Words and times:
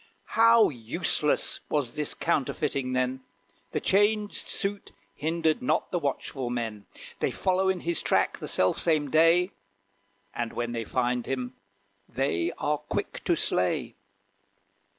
How 0.33 0.69
useless 0.69 1.59
was 1.69 1.93
this 1.95 2.15
counterfeiting 2.15 2.93
then! 2.93 3.21
The 3.71 3.79
changed 3.79 4.47
suit 4.47 4.93
hindered 5.13 5.61
not 5.61 5.91
the 5.91 5.99
watchful 5.99 6.49
men. 6.49 6.87
They 7.19 7.29
follow 7.29 7.69
in 7.69 7.81
his 7.81 8.01
track 8.01 8.39
the 8.39 8.47
self 8.47 8.79
same 8.79 9.11
day, 9.11 9.51
And 10.33 10.53
when 10.53 10.71
they 10.71 10.85
find 10.85 11.27
him, 11.27 11.53
they 12.09 12.51
are 12.57 12.79
quick 12.79 13.23
to 13.25 13.35
slay. 13.35 13.93